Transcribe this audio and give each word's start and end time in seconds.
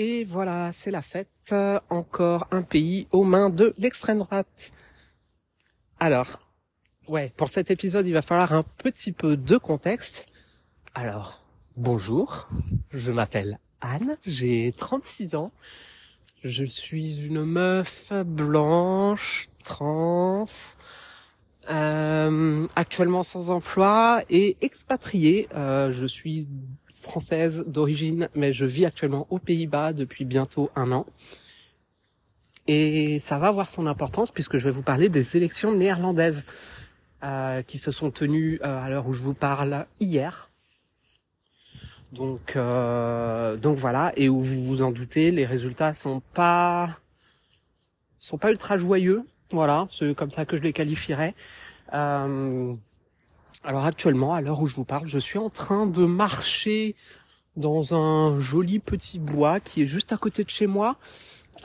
Et 0.00 0.22
voilà, 0.22 0.70
c'est 0.70 0.92
la 0.92 1.02
fête. 1.02 1.52
Encore 1.90 2.46
un 2.52 2.62
pays 2.62 3.08
aux 3.10 3.24
mains 3.24 3.50
de 3.50 3.74
l'extrême 3.78 4.20
droite. 4.20 4.70
Alors, 5.98 6.38
ouais, 7.08 7.32
pour 7.36 7.48
cet 7.48 7.72
épisode, 7.72 8.06
il 8.06 8.12
va 8.12 8.22
falloir 8.22 8.52
un 8.52 8.62
petit 8.62 9.10
peu 9.10 9.36
de 9.36 9.56
contexte. 9.56 10.26
Alors, 10.94 11.42
bonjour, 11.76 12.48
je 12.92 13.10
m'appelle 13.10 13.58
Anne, 13.80 14.16
j'ai 14.24 14.70
36 14.70 15.34
ans. 15.34 15.50
Je 16.44 16.62
suis 16.62 17.24
une 17.24 17.42
meuf 17.42 18.12
blanche, 18.24 19.48
trans, 19.64 20.44
euh, 21.70 22.68
actuellement 22.76 23.24
sans 23.24 23.50
emploi 23.50 24.22
et 24.30 24.56
expatriée. 24.60 25.48
Euh, 25.56 25.90
je 25.90 26.06
suis 26.06 26.46
française 27.00 27.64
d'origine, 27.66 28.28
mais 28.34 28.52
je 28.52 28.64
vis 28.64 28.86
actuellement 28.86 29.26
aux 29.30 29.38
Pays-Bas 29.38 29.92
depuis 29.92 30.24
bientôt 30.24 30.70
un 30.76 30.92
an. 30.92 31.06
Et 32.66 33.18
ça 33.18 33.38
va 33.38 33.48
avoir 33.48 33.68
son 33.68 33.86
importance 33.86 34.30
puisque 34.30 34.58
je 34.58 34.64
vais 34.64 34.70
vous 34.70 34.82
parler 34.82 35.08
des 35.08 35.36
élections 35.36 35.74
néerlandaises 35.74 36.44
euh, 37.22 37.62
qui 37.62 37.78
se 37.78 37.90
sont 37.90 38.10
tenues 38.10 38.60
euh, 38.62 38.84
à 38.84 38.90
l'heure 38.90 39.06
où 39.06 39.12
je 39.12 39.22
vous 39.22 39.34
parle 39.34 39.86
hier. 40.00 40.50
Donc, 42.12 42.56
euh, 42.56 43.56
donc 43.56 43.76
voilà, 43.76 44.12
et 44.16 44.28
où 44.28 44.40
vous 44.40 44.64
vous 44.64 44.82
en 44.82 44.90
doutez, 44.90 45.30
les 45.30 45.44
résultats 45.44 45.94
sont 45.94 46.20
pas 46.34 46.98
sont 48.18 48.38
pas 48.38 48.50
ultra 48.50 48.76
joyeux. 48.78 49.24
Voilà, 49.52 49.86
c'est 49.90 50.14
comme 50.14 50.30
ça 50.30 50.44
que 50.44 50.56
je 50.56 50.62
les 50.62 50.72
qualifierais. 50.72 51.34
Euh, 51.94 52.74
alors 53.68 53.84
actuellement, 53.84 54.32
à 54.32 54.40
l'heure 54.40 54.62
où 54.62 54.66
je 54.66 54.74
vous 54.74 54.86
parle, 54.86 55.06
je 55.06 55.18
suis 55.18 55.38
en 55.38 55.50
train 55.50 55.84
de 55.84 56.06
marcher 56.06 56.94
dans 57.58 57.94
un 57.94 58.40
joli 58.40 58.78
petit 58.78 59.18
bois 59.18 59.60
qui 59.60 59.82
est 59.82 59.86
juste 59.86 60.10
à 60.10 60.16
côté 60.16 60.42
de 60.42 60.48
chez 60.48 60.66
moi, 60.66 60.96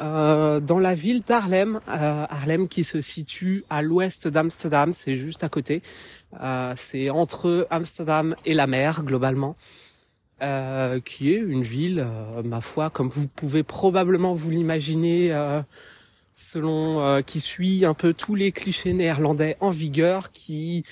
euh, 0.01 0.59
dans 0.59 0.79
la 0.79 0.95
ville 0.95 1.21
d'Harlem, 1.21 1.79
euh, 1.87 2.67
qui 2.67 2.83
se 2.83 2.99
situe 2.99 3.63
à 3.69 3.81
l'ouest 3.81 4.27
d'Amsterdam, 4.27 4.91
c'est 4.91 5.15
juste 5.15 5.45
à 5.45 5.49
côté. 5.49 5.81
Euh, 6.41 6.73
c'est 6.75 7.09
entre 7.09 7.67
Amsterdam 7.69 8.35
et 8.43 8.53
la 8.53 8.67
mer 8.67 9.03
globalement, 9.05 9.55
euh, 10.41 10.99
qui 10.99 11.31
est 11.31 11.37
une 11.37 11.63
ville, 11.63 12.05
euh, 12.05 12.43
ma 12.43 12.59
foi, 12.59 12.89
comme 12.89 13.07
vous 13.07 13.29
pouvez 13.29 13.63
probablement 13.63 14.33
vous 14.33 14.49
l'imaginer, 14.49 15.31
euh, 15.31 15.61
selon 16.33 17.21
qui 17.25 17.39
suit 17.39 17.85
un 17.85 17.93
peu 17.93 18.13
tous 18.13 18.35
les 18.35 18.51
clichés 18.51 18.91
néerlandais 18.91 19.55
en 19.61 19.69
vigueur, 19.69 20.33
qui 20.33 20.83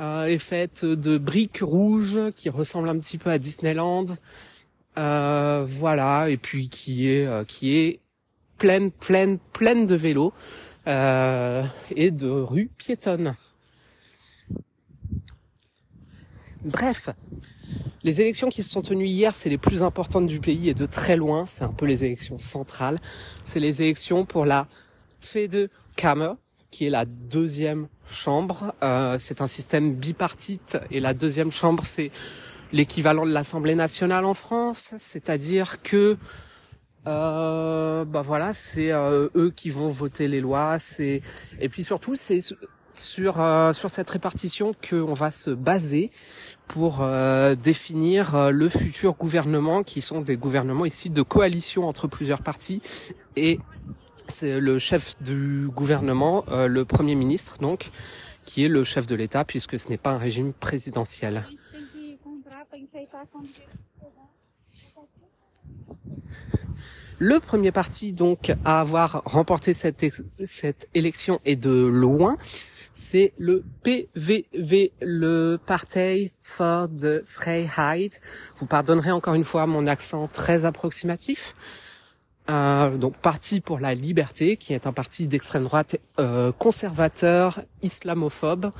est 0.00 0.38
faite 0.38 0.84
de 0.84 1.18
briques 1.18 1.60
rouges 1.62 2.18
qui 2.34 2.48
ressemblent 2.48 2.90
un 2.90 2.98
petit 2.98 3.18
peu 3.18 3.30
à 3.30 3.38
Disneyland. 3.38 4.06
Euh, 4.98 5.64
voilà, 5.66 6.28
et 6.28 6.36
puis 6.36 6.68
qui 6.68 7.08
est 7.08 7.26
euh, 7.26 7.44
qui 7.44 7.78
est 7.78 8.00
pleine 8.58 8.90
pleine 8.90 9.38
pleine 9.52 9.86
de 9.86 9.94
vélos 9.94 10.32
euh, 10.88 11.62
et 11.94 12.10
de 12.10 12.28
rues 12.28 12.70
piétonnes. 12.76 13.34
Bref, 16.64 17.08
les 18.02 18.20
élections 18.20 18.50
qui 18.50 18.62
se 18.62 18.70
sont 18.70 18.82
tenues 18.82 19.06
hier, 19.06 19.32
c'est 19.32 19.48
les 19.48 19.58
plus 19.58 19.82
importantes 19.82 20.26
du 20.26 20.40
pays 20.40 20.68
et 20.68 20.74
de 20.74 20.84
très 20.84 21.16
loin, 21.16 21.46
c'est 21.46 21.64
un 21.64 21.72
peu 21.72 21.86
les 21.86 22.04
élections 22.04 22.36
centrales. 22.36 22.98
C'est 23.44 23.60
les 23.60 23.80
élections 23.82 24.26
pour 24.26 24.44
la 24.44 24.66
Tweede 25.22 25.70
Kamer, 25.96 26.34
qui 26.70 26.86
est 26.86 26.90
la 26.90 27.04
deuxième 27.04 27.88
chambre. 28.06 28.74
Euh, 28.82 29.16
c'est 29.18 29.40
un 29.40 29.46
système 29.46 29.94
bipartite 29.94 30.78
et 30.90 31.00
la 31.00 31.14
deuxième 31.14 31.50
chambre, 31.50 31.84
c'est 31.84 32.10
l'équivalent 32.72 33.26
de 33.26 33.32
l'Assemblée 33.32 33.74
nationale 33.74 34.24
en 34.24 34.34
France, 34.34 34.94
c'est-à-dire 34.98 35.82
que 35.82 36.16
euh, 37.06 38.04
bah 38.04 38.22
voilà, 38.22 38.52
c'est 38.52 38.92
euh, 38.92 39.28
eux 39.34 39.50
qui 39.54 39.70
vont 39.70 39.88
voter 39.88 40.28
les 40.28 40.40
lois. 40.40 40.78
C'est 40.78 41.22
et 41.58 41.68
puis 41.68 41.82
surtout 41.82 42.14
c'est 42.14 42.40
sur 42.94 43.40
euh, 43.40 43.72
sur 43.72 43.90
cette 43.90 44.10
répartition 44.10 44.72
qu'on 44.88 45.14
va 45.14 45.30
se 45.30 45.50
baser 45.50 46.10
pour 46.68 46.98
euh, 47.00 47.54
définir 47.54 48.34
euh, 48.34 48.50
le 48.50 48.68
futur 48.68 49.14
gouvernement, 49.14 49.82
qui 49.82 50.02
sont 50.02 50.20
des 50.20 50.36
gouvernements 50.36 50.84
ici 50.84 51.10
de 51.10 51.22
coalition 51.22 51.88
entre 51.88 52.06
plusieurs 52.06 52.42
partis 52.42 52.80
et 53.36 53.58
c'est 54.30 54.60
le 54.60 54.78
chef 54.78 55.20
du 55.22 55.68
gouvernement, 55.68 56.44
euh, 56.48 56.66
le 56.66 56.84
premier 56.84 57.14
ministre 57.14 57.58
donc, 57.58 57.90
qui 58.44 58.64
est 58.64 58.68
le 58.68 58.84
chef 58.84 59.06
de 59.06 59.14
l'État 59.14 59.44
puisque 59.44 59.78
ce 59.78 59.88
n'est 59.88 59.98
pas 59.98 60.10
un 60.10 60.18
régime 60.18 60.52
présidentiel. 60.52 61.46
Le 67.18 67.38
premier 67.38 67.70
parti 67.70 68.14
donc 68.14 68.52
à 68.64 68.80
avoir 68.80 69.22
remporté 69.26 69.74
cette, 69.74 70.06
cette 70.46 70.88
élection 70.94 71.38
et 71.44 71.54
de 71.54 71.70
loin, 71.70 72.38
c'est 72.94 73.32
le 73.38 73.64
PVV, 73.82 74.92
le 75.00 75.58
Partij 75.64 76.30
for 76.40 76.88
de 76.88 77.22
Vrijheid. 77.26 78.12
Vous 78.56 78.66
pardonnerez 78.66 79.10
encore 79.10 79.34
une 79.34 79.44
fois 79.44 79.66
mon 79.66 79.86
accent 79.86 80.28
très 80.28 80.64
approximatif. 80.64 81.54
Euh, 82.50 82.96
donc 82.96 83.16
Parti 83.16 83.60
pour 83.60 83.78
la 83.78 83.94
liberté, 83.94 84.56
qui 84.56 84.74
est 84.74 84.86
un 84.86 84.92
parti 84.92 85.28
d'extrême 85.28 85.64
droite 85.64 86.00
euh, 86.18 86.52
conservateur, 86.52 87.60
islamophobe. 87.82 88.72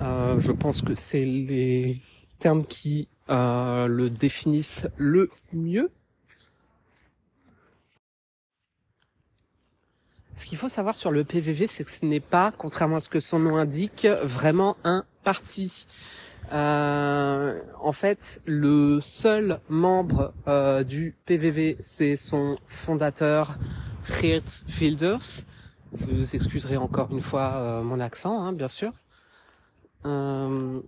Euh, 0.00 0.40
je 0.40 0.52
pense 0.52 0.82
que 0.82 0.94
c'est 0.94 1.24
les 1.24 2.00
termes 2.38 2.66
qui 2.66 3.08
euh, 3.30 3.86
le 3.86 4.10
définissent 4.10 4.88
le 4.96 5.28
mieux. 5.52 5.90
Ce 10.34 10.44
qu'il 10.44 10.58
faut 10.58 10.68
savoir 10.68 10.96
sur 10.96 11.10
le 11.10 11.24
PVV, 11.24 11.66
c'est 11.66 11.84
que 11.84 11.90
ce 11.90 12.04
n'est 12.04 12.20
pas, 12.20 12.52
contrairement 12.58 12.96
à 12.96 13.00
ce 13.00 13.08
que 13.08 13.20
son 13.20 13.38
nom 13.38 13.56
indique, 13.56 14.06
vraiment 14.22 14.76
un 14.84 15.04
parti. 15.24 15.86
Euh, 16.52 17.60
en 17.80 17.92
fait, 17.92 18.40
le 18.46 19.00
seul 19.00 19.60
membre 19.68 20.32
euh, 20.46 20.84
du 20.84 21.14
PVV, 21.24 21.76
c'est 21.80 22.16
son 22.16 22.56
fondateur, 22.66 23.58
Geert 24.20 24.64
Wilders. 24.80 25.44
Vous 25.92 26.36
excuserez 26.36 26.76
encore 26.76 27.08
une 27.10 27.20
fois 27.20 27.54
euh, 27.54 27.82
mon 27.82 28.00
accent, 28.00 28.40
hein, 28.42 28.52
bien 28.52 28.68
sûr. 28.68 28.92
Euh, 30.04 30.80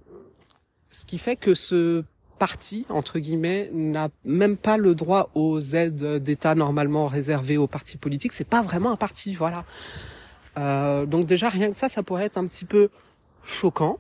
ce 0.91 1.05
qui 1.05 1.19
fait 1.19 1.37
que 1.37 1.55
ce 1.55 2.05
parti, 2.39 2.87
entre 2.89 3.19
guillemets, 3.19 3.71
n'a 3.73 4.09
même 4.25 4.57
pas 4.57 4.77
le 4.77 4.95
droit 4.95 5.31
aux 5.35 5.61
aides 5.61 6.23
d'État 6.23 6.55
normalement 6.55 7.09
réservées 7.09 7.57
aux 7.57 7.67
partis 7.67 7.97
politiques. 7.97 8.33
C'est 8.33 8.49
pas 8.49 8.63
vraiment 8.63 8.93
un 8.93 8.97
parti, 8.97 9.35
voilà. 9.35 9.65
Euh, 10.57 11.05
donc 11.07 11.27
déjà, 11.27 11.49
rien 11.49 11.71
que 11.71 11.77
ça, 11.77 11.89
ça 11.89 12.03
pourrait 12.03 12.25
être 12.25 12.39
un 12.39 12.47
petit 12.47 12.65
peu 12.65 12.91
choquant. 13.43 13.99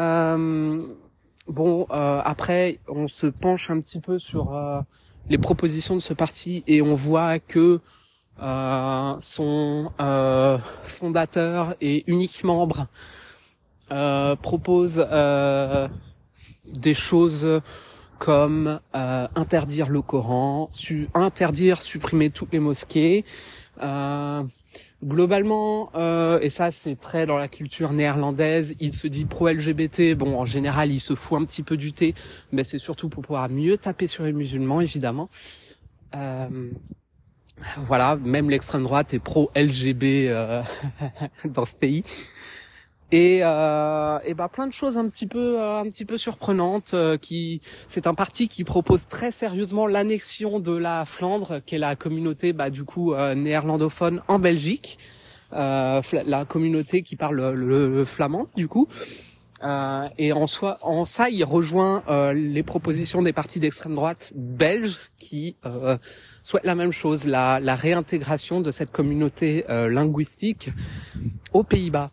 Euh, 0.00 0.80
bon, 1.46 1.86
euh, 1.90 2.22
après, 2.24 2.78
on 2.88 3.06
se 3.06 3.26
penche 3.26 3.70
un 3.70 3.78
petit 3.80 4.00
peu 4.00 4.18
sur 4.18 4.56
euh, 4.56 4.80
les 5.28 5.38
propositions 5.38 5.94
de 5.94 6.00
ce 6.00 6.14
parti 6.14 6.64
et 6.66 6.80
on 6.82 6.94
voit 6.94 7.38
que 7.38 7.80
son 9.20 9.92
fondateur 10.82 11.74
et 11.82 12.10
unique 12.10 12.42
membre 12.42 12.86
propose 14.40 15.06
des 16.64 16.94
choses 16.94 17.60
comme 18.18 18.80
interdire 18.94 19.90
le 19.90 20.00
Coran, 20.00 20.70
interdire, 21.12 21.82
supprimer 21.82 22.30
toutes 22.30 22.54
les 22.54 22.60
mosquées. 22.60 23.26
Globalement, 25.02 25.90
euh, 25.94 26.38
et 26.40 26.50
ça 26.50 26.70
c'est 26.70 26.96
très 26.96 27.24
dans 27.24 27.38
la 27.38 27.48
culture 27.48 27.94
néerlandaise, 27.94 28.74
il 28.80 28.92
se 28.92 29.06
dit 29.06 29.24
pro-LGBT. 29.24 30.14
Bon, 30.14 30.38
en 30.38 30.44
général, 30.44 30.90
il 30.92 31.00
se 31.00 31.14
fout 31.14 31.40
un 31.40 31.44
petit 31.46 31.62
peu 31.62 31.78
du 31.78 31.94
thé, 31.94 32.14
mais 32.52 32.64
c'est 32.64 32.78
surtout 32.78 33.08
pour 33.08 33.22
pouvoir 33.22 33.48
mieux 33.48 33.78
taper 33.78 34.06
sur 34.06 34.24
les 34.24 34.32
musulmans, 34.34 34.82
évidemment. 34.82 35.30
Euh, 36.14 36.70
voilà, 37.78 38.16
même 38.16 38.50
l'extrême 38.50 38.82
droite 38.82 39.14
est 39.14 39.20
pro-LGB 39.20 40.26
euh, 40.28 40.62
dans 41.46 41.64
ce 41.64 41.76
pays. 41.76 42.04
Et, 43.12 43.40
euh, 43.42 44.18
et 44.24 44.34
bah 44.34 44.48
plein 44.48 44.68
de 44.68 44.72
choses 44.72 44.96
un 44.96 45.08
petit 45.08 45.26
peu 45.26 45.60
un 45.60 45.82
petit 45.84 46.04
peu 46.04 46.16
surprenantes 46.16 46.94
qui 47.20 47.60
c'est 47.88 48.06
un 48.06 48.14
parti 48.14 48.48
qui 48.48 48.62
propose 48.62 49.06
très 49.08 49.32
sérieusement 49.32 49.88
l'annexion 49.88 50.60
de 50.60 50.76
la 50.76 51.04
Flandre 51.04 51.60
qui 51.66 51.74
est 51.74 51.78
la 51.78 51.96
communauté 51.96 52.52
bah 52.52 52.70
du 52.70 52.84
coup 52.84 53.14
néerlandophone 53.34 54.22
en 54.28 54.38
Belgique. 54.38 54.98
Euh, 55.52 56.00
la 56.26 56.44
communauté 56.44 57.02
qui 57.02 57.16
parle 57.16 57.52
le, 57.52 58.04
flamand 58.04 58.46
du 58.56 58.68
coup. 58.68 58.86
Euh, 59.62 60.08
et 60.16 60.32
en 60.32 60.46
soi 60.46 60.78
en 60.80 61.04
ça 61.04 61.28
il 61.28 61.44
rejoint 61.44 62.02
euh, 62.08 62.32
les 62.32 62.62
propositions 62.62 63.20
des 63.20 63.34
partis 63.34 63.60
d'extrême 63.60 63.92
droite 63.92 64.32
belges 64.34 64.98
qui 65.18 65.54
souhaitent 66.42 66.64
la 66.64 66.74
même 66.74 66.92
chose 66.92 67.26
la, 67.26 67.60
la 67.60 67.76
réintégration 67.76 68.62
de 68.62 68.70
cette 68.70 68.90
communauté 68.90 69.66
linguistique 69.68 70.70
aux 71.52 71.62
Pays-Bas 71.62 72.10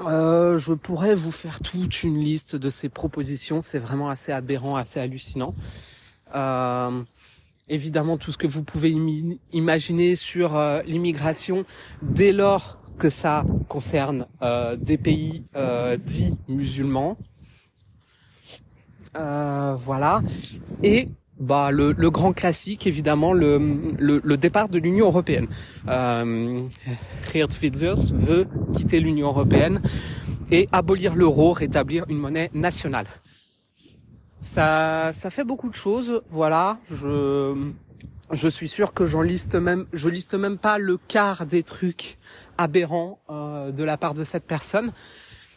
euh, 0.00 0.58
je 0.58 0.72
pourrais 0.74 1.14
vous 1.14 1.32
faire 1.32 1.60
toute 1.60 2.02
une 2.02 2.18
liste 2.18 2.56
de 2.56 2.70
ces 2.70 2.88
propositions. 2.88 3.60
C'est 3.60 3.78
vraiment 3.78 4.08
assez 4.08 4.32
aberrant, 4.32 4.76
assez 4.76 5.00
hallucinant. 5.00 5.54
Euh, 6.34 7.02
évidemment 7.68 8.16
tout 8.16 8.32
ce 8.32 8.38
que 8.38 8.46
vous 8.46 8.62
pouvez 8.62 8.94
imaginer 9.52 10.16
sur 10.16 10.56
euh, 10.56 10.82
l'immigration 10.82 11.64
dès 12.02 12.32
lors 12.32 12.78
que 12.98 13.10
ça 13.10 13.44
concerne 13.68 14.26
euh, 14.42 14.76
des 14.76 14.96
pays 14.96 15.44
euh, 15.54 15.96
dits 15.96 16.36
musulmans. 16.48 17.16
voilà. 19.14 20.22
Et 20.82 21.08
bah 21.38 21.70
le, 21.70 21.92
grand 22.10 22.32
classique 22.32 22.86
évidemment 22.86 23.32
le, 23.32 23.58
le, 23.98 24.36
départ 24.36 24.68
de 24.68 24.78
l'Union 24.78 25.06
européenne. 25.06 25.46
Euh, 25.88 26.62
Geert 27.32 27.48
veut 28.12 28.46
quitter 28.72 29.00
l'Union 29.00 29.28
européenne 29.28 29.80
et 30.50 30.68
abolir 30.72 31.14
l'euro, 31.14 31.52
rétablir 31.52 32.04
une 32.08 32.18
monnaie 32.18 32.50
nationale. 32.54 33.06
Ça, 34.40 35.10
ça 35.12 35.30
fait 35.30 35.44
beaucoup 35.44 35.68
de 35.68 35.74
choses, 35.74 36.22
voilà. 36.30 36.78
Je, 36.88 37.54
je 38.32 38.48
suis 38.48 38.68
sûr 38.68 38.92
que 38.92 39.06
j'en 39.06 39.22
liste 39.22 39.54
même, 39.56 39.86
je 39.92 40.08
liste 40.08 40.34
même 40.34 40.58
pas 40.58 40.78
le 40.78 40.96
quart 40.96 41.46
des 41.46 41.62
trucs 41.62 42.18
aberrants 42.58 43.20
euh, 43.30 43.72
de 43.72 43.84
la 43.84 43.96
part 43.96 44.14
de 44.14 44.24
cette 44.24 44.46
personne. 44.46 44.92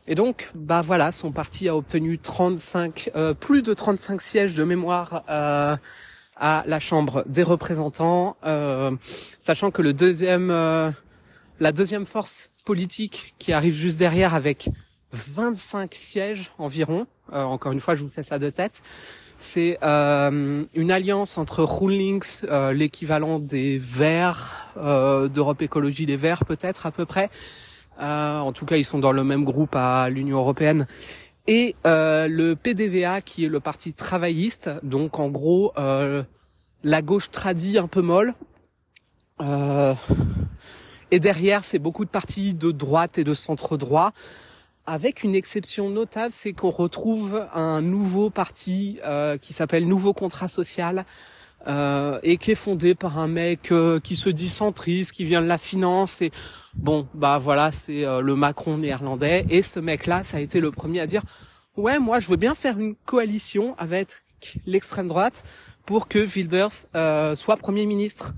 Et 0.10 0.16
donc, 0.16 0.50
bah 0.56 0.82
voilà, 0.82 1.14
son 1.14 1.32
parti 1.32 1.70
a 1.70 1.76
obtenu 1.76 2.20
35, 2.20 3.12
euh, 3.16 3.34
plus 3.34 3.62
de 3.62 3.74
35 3.74 4.20
sièges 4.20 4.56
de 4.56 4.66
mémoire 4.66 5.24
euh, 5.30 5.78
à 6.36 6.64
la 6.66 6.80
Chambre 6.80 7.24
des 7.28 7.44
représentants, 7.44 8.36
sachant 9.40 9.72
que 9.72 9.82
le 9.82 9.94
deuxième, 9.94 10.50
la 10.50 11.72
deuxième 11.72 12.06
force 12.06 12.52
politique 12.66 13.36
qui 13.40 13.52
arrive 13.52 13.74
juste 13.74 14.00
derrière 14.00 14.34
avec 14.34 14.70
25 15.12 15.94
sièges 15.94 16.52
environ, 16.58 17.08
euh, 17.34 17.42
encore 17.42 17.72
une 17.72 17.80
fois 17.80 17.96
je 17.96 18.04
vous 18.04 18.10
fais 18.10 18.24
ça 18.24 18.40
de 18.40 18.50
tête, 18.50 18.82
c'est 19.38 19.78
euh, 19.84 20.64
une 20.74 20.92
alliance 20.92 21.38
entre 21.38 21.64
Rulings, 21.64 22.42
euh, 22.44 22.74
l'équivalent 22.74 23.40
des 23.40 23.78
Verts 23.78 24.76
d'Europe 24.76 25.62
Écologie 25.62 26.06
Les 26.06 26.16
Verts 26.16 26.46
peut-être 26.46 26.86
à 26.86 26.92
peu 26.92 27.06
près. 27.06 27.30
En 28.00 28.52
tout 28.52 28.66
cas, 28.66 28.78
ils 28.78 28.86
sont 28.86 29.00
dans 29.00 29.12
le 29.12 29.24
même 29.24 29.44
groupe 29.44 29.76
à 29.76 30.10
l'Union 30.10 30.38
européenne. 30.38 30.88
Et 31.48 31.76
le 31.84 32.54
PDVA, 32.54 33.22
qui 33.22 33.46
est 33.46 33.50
le 33.50 33.60
parti 33.60 33.94
travailliste, 33.94 34.70
donc 34.84 35.20
en 35.20 35.30
gros 35.30 35.74
la 36.84 37.02
gauche 37.02 37.30
tradie 37.32 37.78
un 37.78 37.88
peu 37.88 38.02
molle. 38.02 38.34
et 41.12 41.20
derrière, 41.20 41.66
c'est 41.66 41.80
beaucoup 41.80 42.06
de 42.06 42.10
partis 42.10 42.54
de 42.54 42.72
droite 42.72 43.18
et 43.18 43.24
de 43.24 43.34
centre 43.34 43.78
droit 43.78 44.14
avec 44.90 45.24
une 45.24 45.36
exception 45.36 45.90
notable, 45.90 46.32
c'est 46.32 46.54
qu'on 46.54 46.72
retrouve 46.72 47.48
un 47.54 47.80
nouveau 47.80 48.32
parti 48.32 49.00
euh, 49.06 49.38
qui 49.38 49.54
s'appelle 49.54 49.88
Nouveau 49.88 50.14
Contrat 50.14 50.48
Social 50.48 51.06
euh, 51.68 52.20
et 52.24 52.38
qui 52.38 52.52
est 52.52 52.56
fondé 52.56 52.96
par 52.96 53.20
un 53.20 53.28
mec 53.28 53.72
euh, 53.72 54.00
qui 54.00 54.16
se 54.16 54.30
dit 54.30 54.50
centriste, 54.50 55.12
qui 55.12 55.24
vient 55.26 55.42
de 55.42 55.48
la 55.48 55.58
finance 55.58 56.22
et 56.22 56.32
bon 56.74 57.08
bah 57.14 57.38
voilà 57.38 57.72
c'est 57.72 58.04
le 58.22 58.36
Macron 58.36 58.78
néerlandais 58.78 59.46
et 59.50 59.62
ce 59.62 59.80
mec-là 59.80 60.24
ça 60.24 60.38
a 60.38 60.40
été 60.40 60.60
le 60.60 60.72
premier 60.72 61.02
à 61.02 61.08
dire 61.08 61.24
ouais 61.76 62.00
moi 62.00 62.20
je 62.20 62.28
veux 62.28 62.38
bien 62.38 62.56
faire 62.56 62.80
une 62.80 62.96
coalition 63.06 63.76
avec 63.78 64.10
l'extrême 64.66 65.08
droite 65.08 65.44
pour 65.86 66.08
que 66.08 66.20
Wilders 66.20 66.88
soit 67.36 67.58
premier 67.58 67.86
ministre. 67.86 68.34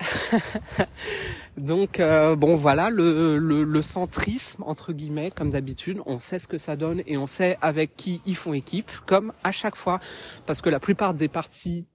Donc 1.56 2.00
euh, 2.00 2.34
bon 2.34 2.56
voilà 2.56 2.90
le, 2.90 3.38
le, 3.38 3.82
centrisme 3.82 4.64
entre 4.66 4.92
guillemets 4.92 5.30
comme 5.30 5.50
d'habitude 5.50 6.00
on 6.06 6.18
sait 6.18 6.38
ce 6.38 6.48
que 6.48 6.58
ça 6.58 6.74
donne 6.74 7.02
et 7.06 7.16
on 7.16 7.26
sait 7.26 7.58
avec 7.60 7.94
qui 7.96 8.20
ils 8.26 8.36
font 8.36 8.54
équipe 8.54 8.90
comme 9.06 9.32
à 9.44 9.52
chaque 9.52 9.76
fois 9.76 10.00
parce 10.46 10.62
que 10.62 10.70
la 10.70 10.80
plupart 10.80 11.14
des 11.14 11.28
partis 11.28 11.86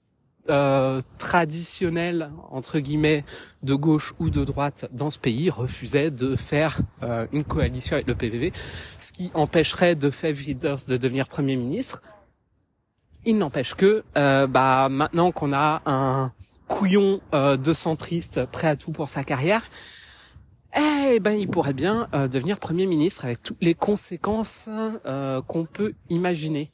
euh, 0.49 1.01
traditionnels 1.17 2.31
entre 2.51 2.79
guillemets 2.79 3.23
de 3.63 3.75
gauche 3.75 4.13
ou 4.19 4.29
de 4.29 4.43
droite 4.45 4.89
dans 4.91 5.09
ce 5.09 5.19
pays 5.19 5.49
refusaient 5.49 6.11
de 6.11 6.35
faire 6.35 6.79
euh, 7.03 7.27
une 7.31 7.43
coalition 7.43 7.95
avec 7.95 8.07
le 8.07 8.15
PVV 8.15 8.53
ce 8.97 9.11
qui 9.11 9.31
empêcherait 9.33 9.95
de 9.95 10.09
faire 10.09 10.33
Wilders 10.33 10.85
de 10.87 10.97
devenir 10.97 11.27
premier 11.27 11.55
ministre 11.55 12.01
il 13.25 13.37
n'empêche 13.37 13.75
que 13.75 14.03
bah 14.15 14.87
maintenant 14.89 15.31
qu'on 15.31 15.51
a 15.51 15.81
un 15.85 16.31
couillon 16.69 17.19
euh, 17.33 17.57
de 17.57 17.73
centriste 17.73 18.45
prêt 18.45 18.67
à 18.67 18.77
tout 18.77 18.93
pour 18.93 19.09
sa 19.09 19.25
carrière, 19.25 19.63
eh 20.77 21.19
ben 21.19 21.31
il 21.31 21.49
pourrait 21.49 21.73
bien 21.73 22.07
euh, 22.13 22.29
devenir 22.29 22.59
Premier 22.59 22.85
ministre 22.85 23.25
avec 23.25 23.43
toutes 23.43 23.57
les 23.59 23.73
conséquences 23.73 24.69
euh, 25.05 25.41
qu'on 25.41 25.65
peut 25.65 25.95
imaginer. 26.09 26.69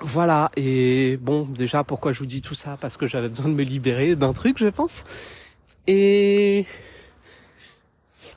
Voilà, 0.00 0.50
et 0.56 1.18
bon, 1.18 1.44
déjà 1.44 1.84
pourquoi 1.84 2.12
je 2.12 2.18
vous 2.20 2.26
dis 2.26 2.42
tout 2.42 2.54
ça? 2.54 2.78
Parce 2.80 2.96
que 2.96 3.06
j'avais 3.06 3.28
besoin 3.28 3.48
de 3.48 3.54
me 3.54 3.62
libérer 3.62 4.16
d'un 4.16 4.32
truc, 4.32 4.58
je 4.58 4.68
pense. 4.68 5.04
Et 5.86 6.66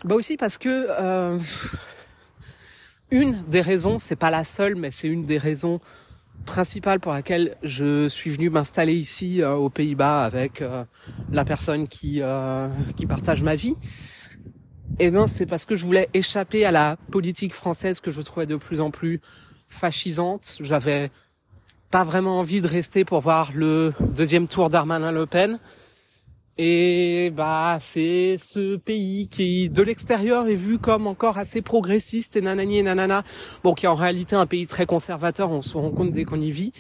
bah 0.04 0.16
aussi 0.16 0.36
parce 0.36 0.58
que 0.58 1.38
une 3.12 3.34
des 3.48 3.62
raisons, 3.62 4.00
c'est 4.00 4.16
pas 4.16 4.32
la 4.32 4.44
seule, 4.44 4.76
mais 4.76 4.92
c'est 4.92 5.08
une 5.08 5.26
des 5.26 5.38
raisons 5.38 5.80
principale 6.46 7.00
pour 7.00 7.14
laquelle 7.14 7.56
je 7.64 8.08
suis 8.10 8.30
venu 8.30 8.50
m'installer 8.50 8.94
ici 8.96 9.42
euh, 9.42 9.54
aux 9.54 9.70
Pays-Bas 9.70 10.24
avec 10.24 10.62
euh, 10.62 10.84
la 11.32 11.46
personne 11.46 11.88
qui 11.88 12.22
euh, 12.22 12.68
qui 12.96 13.06
partage 13.06 13.42
ma 13.44 13.56
vie, 13.56 13.76
eh 15.00 15.10
ben 15.10 15.28
c'est 15.28 15.46
parce 15.46 15.66
que 15.66 15.76
je 15.76 15.86
voulais 15.86 16.10
échapper 16.14 16.66
à 16.66 16.72
la 16.72 16.98
politique 17.12 17.54
française 17.54 18.00
que 18.00 18.12
je 18.12 18.22
trouvais 18.22 18.46
de 18.46 18.56
plus 18.56 18.82
en 18.82 18.92
plus 18.92 19.22
fascisante. 19.70 20.58
J'avais 20.60 21.12
pas 21.94 22.04
vraiment 22.04 22.40
envie 22.40 22.60
de 22.60 22.68
rester 22.68 23.06
pour 23.06 23.20
voir 23.20 23.52
le 23.54 23.94
deuxième 24.00 24.48
tour 24.48 24.72
d'Armanin-Le 24.72 25.28
Pen. 25.28 25.60
Et 26.58 27.32
bah 27.38 27.78
c'est 27.80 28.38
ce 28.40 28.78
pays 28.78 29.28
qui 29.28 29.70
de 29.70 29.84
l'extérieur 29.84 30.48
est 30.48 30.56
vu 30.56 30.80
comme 30.80 31.06
encore 31.06 31.38
assez 31.38 31.62
progressiste 31.62 32.36
et 32.36 32.42
nanani 32.42 32.80
et 32.80 32.82
nanana. 32.82 33.22
Bon 33.64 33.76
qui 33.76 33.86
est 33.86 33.90
en 33.90 33.94
réalité 33.94 34.36
un 34.36 34.48
pays 34.48 34.66
très 34.66 34.88
conservateur, 34.88 35.52
on 35.52 35.62
se 35.62 35.78
rend 35.78 35.92
compte 35.92 36.10
dès 36.10 36.24
qu'on 36.24 36.42
y 36.42 36.50
vit. 36.50 36.72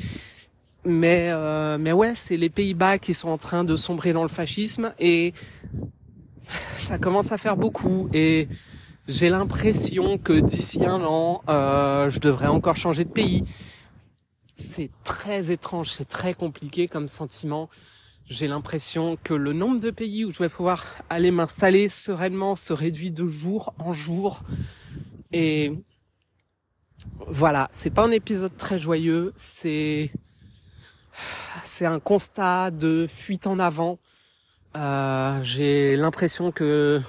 Mais 0.83 1.27
euh, 1.29 1.77
mais 1.79 1.91
ouais, 1.91 2.13
c'est 2.15 2.35
les 2.35 2.49
Pays-Bas 2.49 2.97
qui 2.97 3.13
sont 3.13 3.29
en 3.29 3.37
train 3.37 3.63
de 3.63 3.75
sombrer 3.75 4.13
dans 4.13 4.23
le 4.23 4.29
fascisme 4.29 4.95
et 4.99 5.35
ça 6.41 6.97
commence 6.97 7.31
à 7.31 7.37
faire 7.37 7.55
beaucoup 7.55 8.09
et 8.15 8.47
j'ai 9.07 9.29
l'impression 9.29 10.17
que 10.17 10.33
d'ici 10.33 10.83
un 10.83 11.03
an, 11.03 11.43
euh, 11.49 12.09
je 12.09 12.19
devrais 12.19 12.47
encore 12.47 12.77
changer 12.77 13.03
de 13.03 13.11
pays. 13.11 13.43
C'est 14.63 14.91
très 15.03 15.51
étrange, 15.51 15.91
c'est 15.91 16.07
très 16.07 16.33
compliqué 16.33 16.87
comme 16.87 17.07
sentiment 17.07 17.69
j'ai 18.29 18.47
l'impression 18.47 19.17
que 19.21 19.33
le 19.33 19.53
nombre 19.53 19.79
de 19.79 19.91
pays 19.91 20.25
où 20.25 20.31
je 20.31 20.39
vais 20.39 20.49
pouvoir 20.49 20.85
aller 21.09 21.31
m'installer 21.31 21.89
sereinement 21.89 22.55
se 22.55 22.73
réduit 22.73 23.11
de 23.11 23.27
jour 23.27 23.73
en 23.79 23.93
jour. 23.93 24.41
Et 25.31 25.73
voilà, 27.27 27.69
c'est 27.71 27.89
pas 27.89 28.03
un 28.03 28.11
épisode 28.11 28.55
très 28.57 28.79
joyeux, 28.79 29.33
c'est 29.35 30.11
c'est 31.63 31.85
un 31.85 31.99
constat 31.99 32.71
de 32.71 33.05
fuite 33.07 33.45
en 33.45 33.59
avant. 33.59 33.99
Euh, 34.75 35.39
j'ai 35.43 35.95
l'impression 35.95 36.51
que 36.51 37.01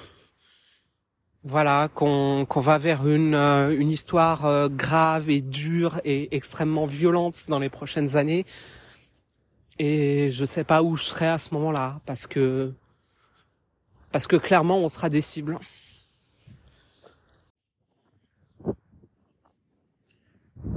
voilà 1.44 1.88
qu'on 1.94 2.46
va 2.56 2.78
vers 2.78 3.06
une 3.06 3.34
euh, 3.34 3.78
une 3.78 3.90
histoire 3.90 4.46
euh, 4.46 4.68
grave 4.68 5.28
et 5.28 5.42
dure 5.42 6.00
et 6.04 6.34
extrêmement 6.34 6.86
violente 6.86 7.46
dans 7.48 7.58
les 7.58 7.68
prochaines 7.68 8.16
années 8.16 8.46
et 9.78 10.30
je 10.30 10.44
sais 10.44 10.64
pas 10.64 10.82
où 10.82 10.96
je 10.96 11.04
serai 11.04 11.26
à 11.26 11.38
ce 11.38 11.52
moment-là 11.54 12.00
parce 12.06 12.26
que 12.26 12.72
parce 14.10 14.26
que 14.26 14.36
clairement 14.36 14.78
on 14.78 14.88
sera 14.88 15.08
des 15.10 15.20
cibles. 15.20 15.58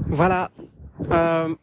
Voilà. 0.09 0.51
Euh, 1.11 1.53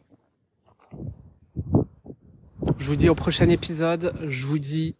je 2.77 2.87
vous 2.87 2.95
dis 2.95 3.09
au 3.09 3.15
prochain 3.15 3.49
épisode. 3.49 4.13
Je 4.27 4.45
vous 4.45 4.59
dis, 4.59 4.95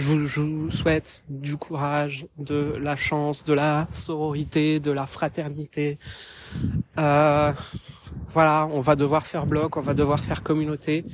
je 0.00 0.40
vous, 0.40 0.70
souhaite 0.70 1.24
du 1.28 1.56
courage, 1.56 2.26
de 2.38 2.74
la 2.80 2.96
chance, 2.96 3.44
de 3.44 3.52
la 3.52 3.86
sororité, 3.92 4.80
de 4.80 4.90
la 4.90 5.06
fraternité. 5.06 5.98
Euh, 6.98 7.52
voilà, 8.30 8.66
on 8.72 8.80
va 8.80 8.96
devoir 8.96 9.26
faire 9.26 9.46
bloc, 9.46 9.76
on 9.76 9.80
va 9.80 9.94
devoir 9.94 10.20
faire 10.20 10.42
communauté. 10.42 11.04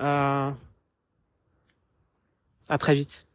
Euh, 0.00 0.50
à 2.68 2.78
très 2.78 2.94
vite. 2.94 3.26